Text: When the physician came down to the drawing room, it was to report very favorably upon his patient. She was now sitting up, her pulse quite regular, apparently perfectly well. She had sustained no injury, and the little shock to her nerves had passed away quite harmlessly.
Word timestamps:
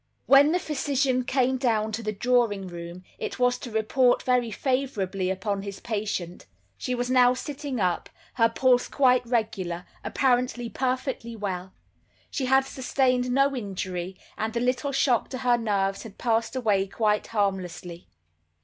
When 0.25 0.51
the 0.51 0.57
physician 0.57 1.23
came 1.25 1.57
down 1.57 1.91
to 1.91 2.01
the 2.01 2.11
drawing 2.11 2.65
room, 2.65 3.03
it 3.19 3.37
was 3.37 3.59
to 3.59 3.69
report 3.69 4.23
very 4.23 4.49
favorably 4.49 5.29
upon 5.29 5.61
his 5.61 5.79
patient. 5.79 6.47
She 6.75 6.95
was 6.95 7.11
now 7.11 7.35
sitting 7.35 7.79
up, 7.79 8.09
her 8.33 8.49
pulse 8.49 8.87
quite 8.87 9.23
regular, 9.27 9.85
apparently 10.03 10.69
perfectly 10.69 11.35
well. 11.35 11.73
She 12.31 12.47
had 12.47 12.65
sustained 12.65 13.29
no 13.29 13.55
injury, 13.55 14.17
and 14.39 14.53
the 14.53 14.59
little 14.59 14.91
shock 14.91 15.29
to 15.29 15.37
her 15.37 15.55
nerves 15.55 16.01
had 16.01 16.17
passed 16.17 16.55
away 16.55 16.87
quite 16.87 17.27
harmlessly. 17.27 18.07